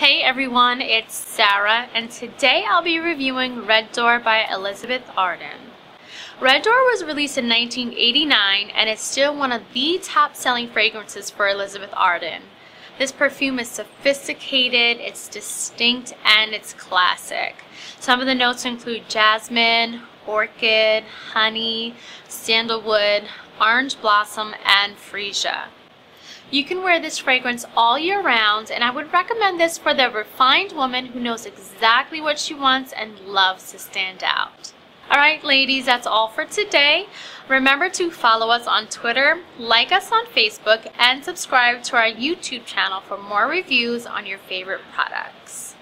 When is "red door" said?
3.66-4.20, 6.40-6.84